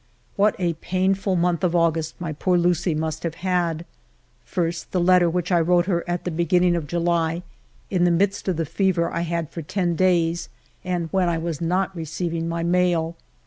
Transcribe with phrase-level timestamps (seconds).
[0.35, 3.85] What a painful month of August my poor Lucie must have had!
[4.43, 7.43] First, the letter which I wrote her at the beginning of July,
[7.91, 10.49] in the midst of the fever I had for ten days,
[10.83, 13.15] and when I was not receiving my mail.